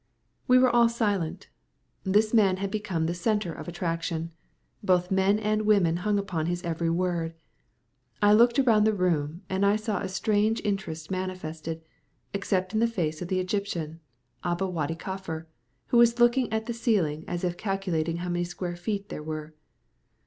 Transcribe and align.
We 0.47 0.57
were 0.57 0.75
all 0.75 0.89
silent. 0.89 1.47
This 2.03 2.33
man 2.33 2.57
had 2.57 2.71
become 2.71 3.05
the 3.05 3.13
centre 3.13 3.53
of 3.53 3.67
attraction. 3.67 4.31
Both 4.81 5.11
men 5.11 5.37
and 5.37 5.61
women 5.61 5.97
hung 5.97 6.17
upon 6.17 6.47
his 6.47 6.63
every 6.63 6.89
word. 6.89 7.35
I 8.19 8.33
looked 8.33 8.57
around 8.57 8.85
the 8.85 8.95
room 8.95 9.43
and 9.47 9.63
I 9.63 9.75
saw 9.75 9.99
a 9.99 10.07
strange 10.09 10.59
interest 10.61 11.11
manifested, 11.11 11.83
except 12.33 12.73
in 12.73 12.79
the 12.79 12.87
face 12.87 13.21
of 13.21 13.27
the 13.27 13.39
Egyptian. 13.39 13.99
Aba 14.43 14.67
Wady 14.67 14.95
Kaffar 14.95 15.45
was 15.91 16.17
looking 16.17 16.51
at 16.51 16.65
the 16.65 16.73
ceiling 16.73 17.23
as 17.27 17.43
if 17.43 17.55
calculating 17.55 18.17
how 18.25 18.29
many 18.29 18.43
square 18.43 18.75
feet 18.75 19.09
there 19.09 19.21
were. 19.21 19.53